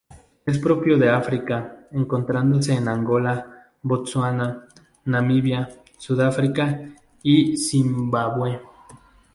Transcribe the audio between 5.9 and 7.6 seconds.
Sudáfrica y